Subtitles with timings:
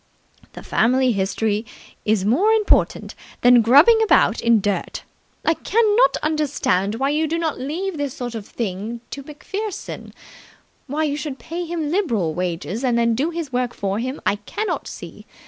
[0.53, 1.63] "The Family History
[2.05, 5.03] is more important than grubbing about in the dirt.
[5.45, 10.11] I cannot understand why you do not leave this sort of thing to MacPherson.
[10.87, 14.37] Why you should pay him liberal wages and then do his work for him, I
[14.37, 15.27] cannot see.